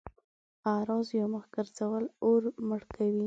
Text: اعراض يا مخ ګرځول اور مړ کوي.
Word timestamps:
اعراض 0.71 1.07
يا 1.19 1.25
مخ 1.33 1.43
ګرځول 1.55 2.03
اور 2.25 2.41
مړ 2.67 2.81
کوي. 2.95 3.19